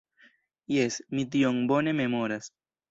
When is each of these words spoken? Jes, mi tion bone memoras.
Jes, 0.77 0.97
mi 1.19 1.27
tion 1.37 1.63
bone 1.75 1.97
memoras. 2.03 2.55